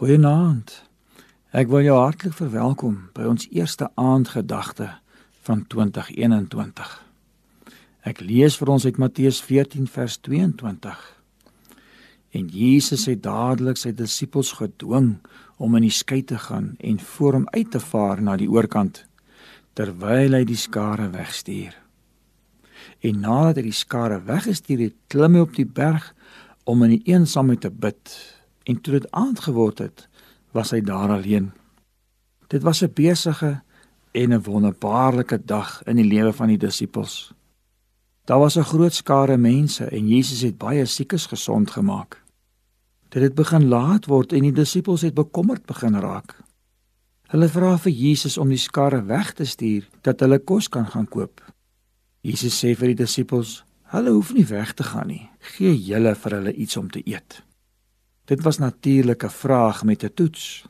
Goeienaand. 0.00 0.70
Ek 1.52 1.68
wil 1.68 1.82
jou 1.84 1.98
hartlik 2.00 2.32
verwelkom 2.32 2.94
by 3.12 3.26
ons 3.28 3.44
eerste 3.52 3.90
aandgedagte 4.00 4.86
van 5.44 5.66
2021. 5.68 6.94
Ek 8.08 8.22
lees 8.24 8.56
vir 8.56 8.72
ons 8.72 8.86
uit 8.88 9.00
Matteus 9.02 9.42
14 9.44 9.90
vers 9.92 10.16
22. 10.24 11.02
En 12.32 12.48
Jesus 12.48 13.04
het 13.12 13.20
dadelik 13.28 13.76
sy 13.76 13.92
disippels 13.92 14.54
gedwing 14.62 15.10
om 15.60 15.76
in 15.76 15.90
die 15.90 15.92
skei 15.92 16.22
te 16.24 16.40
gaan 16.46 16.72
en 16.80 17.04
voor 17.12 17.42
hom 17.42 17.46
uit 17.52 17.68
te 17.76 17.84
vaar 17.90 18.24
na 18.24 18.40
die 18.40 18.48
oorkant 18.48 19.04
terwyl 19.76 20.40
hy 20.40 20.46
die 20.48 20.60
skare 20.64 21.12
wegstuur. 21.12 21.76
En 23.04 23.20
nadat 23.28 23.60
hy 23.60 23.68
die 23.68 23.78
skare 23.84 24.22
weggestuur 24.24 24.88
het, 24.88 24.98
klim 25.12 25.36
hy 25.36 25.44
op 25.44 25.56
die 25.60 25.68
berg 25.68 26.14
om 26.64 26.88
in 26.88 26.96
die 26.96 27.04
eensaamheid 27.12 27.66
te 27.68 27.76
bid 27.84 28.16
en 28.70 28.78
toe 28.80 28.98
dit 28.98 29.10
aand 29.10 29.42
geword 29.46 29.82
het, 29.82 30.06
was 30.54 30.70
hy 30.74 30.80
daar 30.86 31.10
alleen. 31.16 31.50
Dit 32.50 32.62
was 32.62 32.82
'n 32.82 32.92
besige 32.94 33.62
en 34.12 34.32
'n 34.32 34.42
wonderbaarlike 34.42 35.38
dag 35.44 35.82
in 35.84 35.96
die 35.96 36.10
lewe 36.14 36.32
van 36.32 36.48
die 36.48 36.58
disippels. 36.58 37.32
Daar 38.24 38.38
was 38.38 38.56
'n 38.56 38.70
groot 38.72 38.94
skare 38.94 39.36
mense 39.36 39.84
en 39.84 40.08
Jesus 40.08 40.40
het 40.40 40.58
baie 40.58 40.84
siekes 40.84 41.26
gesond 41.26 41.70
gemaak. 41.70 42.22
Dit 43.08 43.22
het 43.22 43.34
begin 43.34 43.68
laat 43.68 44.06
word 44.06 44.32
en 44.32 44.42
die 44.42 44.52
disippels 44.52 45.00
het 45.00 45.14
bekommerd 45.14 45.66
begin 45.66 45.94
raak. 45.94 46.36
Hulle 47.22 47.48
vra 47.48 47.78
vir 47.78 47.92
Jesus 47.92 48.38
om 48.38 48.48
die 48.48 48.58
skare 48.58 49.04
weg 49.04 49.32
te 49.32 49.44
stuur 49.44 49.88
dat 50.00 50.20
hulle 50.20 50.38
kos 50.38 50.68
kan 50.68 50.86
gaan 50.86 51.08
koop. 51.08 51.42
Jesus 52.20 52.64
sê 52.64 52.74
vir 52.74 52.86
die 52.86 53.04
disippels: 53.04 53.64
"Hulle 53.82 54.10
hoef 54.10 54.32
nie 54.34 54.46
weg 54.46 54.72
te 54.72 54.82
gaan 54.82 55.06
nie. 55.06 55.28
Gee 55.38 55.76
julle 55.84 56.14
vir 56.14 56.32
hulle 56.32 56.52
iets 56.52 56.76
om 56.76 56.90
te 56.90 57.02
eet." 57.04 57.49
Dit 58.30 58.42
was 58.42 58.58
natuurlik 58.58 59.22
'n 59.24 59.28
vraag 59.28 59.84
met 59.84 60.02
'n 60.04 60.14
toets. 60.14 60.64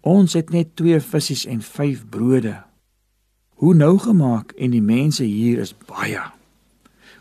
Ons 0.00 0.32
het 0.32 0.50
net 0.50 0.76
2 0.76 1.00
visse 1.00 1.48
en 1.48 1.62
5 1.62 2.08
brode. 2.08 2.62
Hoe 3.48 3.74
nou 3.74 3.98
gemaak 3.98 4.52
en 4.52 4.70
die 4.70 4.82
mense 4.82 5.24
hier 5.24 5.58
is 5.58 5.76
baie. 5.78 6.22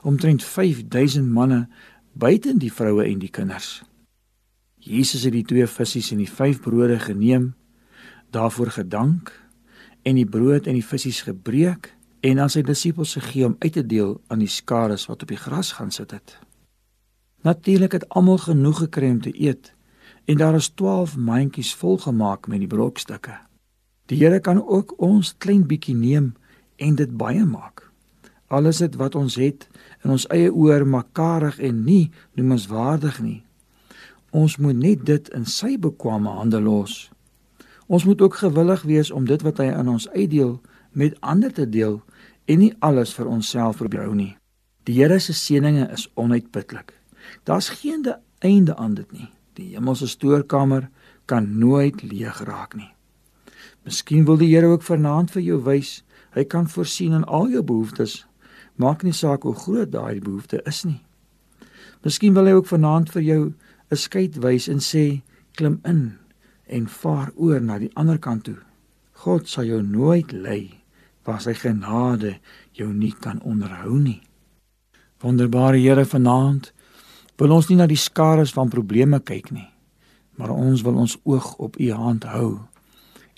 Omtrent 0.01 0.43
5000 0.43 1.29
manne 1.29 1.67
buite 2.11 2.57
die 2.57 2.73
vroue 2.73 3.03
en 3.03 3.19
die 3.19 3.29
kinders. 3.29 3.83
Jesus 4.77 5.23
het 5.23 5.31
die 5.31 5.45
2 5.45 5.67
visse 5.67 6.11
en 6.11 6.17
die 6.17 6.31
5 6.31 6.59
brode 6.59 6.99
geneem, 6.99 7.55
daarvoor 8.29 8.71
gedank 8.71 9.47
en 10.01 10.15
die 10.15 10.29
brood 10.29 10.67
en 10.67 10.73
die 10.73 10.85
visse 10.85 11.23
gebreek 11.23 11.95
en 12.19 12.39
aan 12.39 12.49
sy 12.49 12.61
disippels 12.61 13.13
gegee 13.13 13.45
om 13.45 13.55
uit 13.59 13.73
te 13.73 13.85
deel 13.85 14.21
aan 14.27 14.39
die 14.39 14.47
skare 14.47 14.97
wat 15.07 15.21
op 15.21 15.27
die 15.27 15.37
gras 15.37 15.71
gaan 15.71 15.91
sit 15.91 16.11
het. 16.11 16.39
Natuurlik 17.45 17.91
het 17.91 18.09
almal 18.09 18.37
genoeg 18.37 18.77
gekry 18.77 19.09
om 19.09 19.21
te 19.21 19.41
eet 19.41 19.73
en 20.25 20.37
daar 20.37 20.55
is 20.55 20.69
12 20.69 21.17
mandjies 21.17 21.75
volgemaak 21.75 22.47
met 22.47 22.59
die 22.59 22.67
brokstukke. 22.67 23.37
Die 24.05 24.17
Here 24.17 24.39
kan 24.39 24.67
ook 24.67 24.93
ons 24.97 25.35
klein 25.37 25.67
bietjie 25.67 25.95
neem 25.95 26.33
en 26.75 26.95
dit 26.95 27.17
baie 27.17 27.45
maak. 27.45 27.91
Alles 28.47 28.77
dit 28.77 28.95
wat 28.95 29.15
ons 29.15 29.35
het 29.35 29.67
in 30.03 30.15
ons 30.15 30.25
eie 30.33 30.49
oor 30.53 30.87
makarig 30.87 31.59
en 31.59 31.83
nie 31.83 32.09
noemenswaardig 32.33 33.21
nie. 33.21 33.43
Ons 34.31 34.57
moet 34.57 34.81
net 34.81 35.05
dit 35.05 35.29
in 35.29 35.45
sy 35.45 35.77
bekwame 35.77 36.33
hande 36.39 36.61
los. 36.61 37.11
Ons 37.85 38.09
moet 38.09 38.21
ook 38.21 38.41
gewillig 38.41 38.81
wees 38.81 39.11
om 39.11 39.25
dit 39.25 39.41
wat 39.45 39.61
hy 39.61 39.69
aan 39.69 39.93
ons 39.93 40.09
uitdeel 40.09 40.57
met 40.91 41.21
ander 41.21 41.53
te 41.53 41.69
deel 41.69 42.01
en 42.45 42.59
nie 42.59 42.73
alles 42.79 43.13
vir 43.13 43.29
onsself 43.29 43.77
probeer 43.77 44.09
hou 44.09 44.17
nie. 44.17 44.33
Die 44.83 44.97
Here 44.97 45.19
se 45.19 45.33
seënings 45.33 45.91
is 45.93 46.11
onuitputlik. 46.13 47.04
Daar's 47.43 47.69
geen 47.69 48.05
einde 48.39 48.75
aan 48.75 48.93
dit 48.93 49.11
nie. 49.11 49.29
Die 49.53 49.73
hemelse 49.75 50.07
stoorkamer 50.07 50.89
kan 51.25 51.57
nooit 51.57 52.03
leeg 52.03 52.43
raak 52.43 52.75
nie. 52.75 52.91
Miskien 53.83 54.25
wil 54.25 54.37
die 54.37 54.49
Here 54.49 54.67
ook 54.67 54.83
vanaand 54.83 55.31
vir 55.31 55.41
jou 55.41 55.59
wys, 55.63 56.03
hy 56.33 56.43
kan 56.43 56.67
voorsien 56.69 57.13
in 57.13 57.23
al 57.23 57.49
jou 57.49 57.63
behoeftes. 57.63 58.25
Maak 58.75 59.03
nie 59.03 59.13
saak 59.13 59.45
hoe 59.45 59.55
groot 59.55 59.91
daai 59.91 60.19
behoefte 60.19 60.61
is 60.65 60.83
nie. 60.83 61.01
Miskien 62.03 62.33
wil 62.33 62.49
hy 62.49 62.57
ook 62.57 62.67
vanaand 62.67 63.11
vir 63.13 63.21
jou 63.21 63.53
'n 63.91 63.95
skeid 63.95 64.35
wys 64.43 64.67
en 64.67 64.79
sê 64.79 65.21
klim 65.55 65.79
in 65.85 66.17
en 66.67 66.87
vaar 66.87 67.31
oor 67.35 67.61
na 67.61 67.79
die 67.79 67.91
ander 67.95 68.17
kant 68.17 68.43
toe. 68.43 68.57
God 69.13 69.47
sal 69.47 69.65
jou 69.65 69.81
nooit 69.81 70.31
lei 70.31 70.81
waar 71.23 71.41
sy 71.41 71.53
genade 71.53 72.39
jou 72.71 72.93
nie 72.93 73.13
kan 73.13 73.41
onderhou 73.41 73.97
nie. 73.97 74.21
Wonderbare 75.21 75.79
Here 75.79 76.05
vanaand 76.05 76.73
wil 77.37 77.51
ons 77.51 77.69
nie 77.69 77.77
na 77.79 77.87
die 77.87 77.99
skare 77.99 78.45
van 78.45 78.69
probleme 78.69 79.19
kyk 79.19 79.51
nie, 79.51 79.67
maar 80.35 80.49
ons 80.49 80.83
wil 80.83 80.97
ons 81.03 81.17
oog 81.23 81.55
op 81.55 81.79
u 81.79 81.91
hand 81.91 82.23
hou 82.23 82.59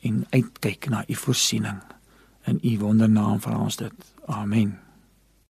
en 0.06 0.26
uitkyk 0.32 0.90
na 0.90 1.04
u 1.08 1.16
voorsiening. 1.16 1.82
In 2.48 2.60
u 2.64 2.78
wondernaam 2.80 3.42
vra 3.42 3.58
ons 3.60 3.76
dit. 3.76 4.14
Amen. 4.26 4.87